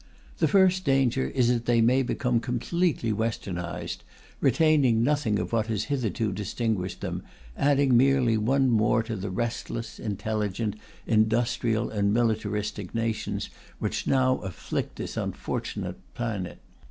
The 0.39 0.47
first 0.47 0.83
danger 0.83 1.27
is 1.27 1.47
that 1.49 1.67
they 1.67 1.79
may 1.79 2.01
become 2.01 2.39
completely 2.39 3.13
Westernized, 3.13 3.99
retaining 4.39 5.03
nothing 5.03 5.37
of 5.37 5.53
what 5.53 5.67
has 5.67 5.83
hitherto 5.93 6.31
distinguished 6.31 7.01
them, 7.01 7.21
adding 7.55 7.95
merely 7.95 8.35
one 8.35 8.67
more 8.71 9.03
to 9.03 9.15
the 9.15 9.29
restless, 9.29 9.99
intelligent, 9.99 10.75
industrial, 11.05 11.91
and 11.91 12.11
militaristic 12.11 12.95
nations 12.95 13.51
which 13.77 14.07
now 14.07 14.37
afflict 14.37 14.95
this 14.95 15.17
unfortunate 15.17 15.99
planet. 16.15 16.57